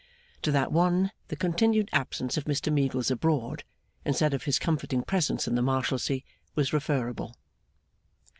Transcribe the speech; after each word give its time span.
To 0.41 0.51
that 0.51 0.71
one, 0.71 1.11
the 1.27 1.35
continued 1.35 1.87
absence 1.93 2.35
of 2.35 2.45
Mr 2.45 2.73
Meagles 2.73 3.11
abroad, 3.11 3.63
instead 4.03 4.33
of 4.33 4.45
his 4.45 4.57
comforting 4.57 5.03
presence 5.03 5.47
in 5.47 5.53
the 5.53 5.61
Marshalsea, 5.61 6.21
was 6.55 6.73
referable. 6.73 7.35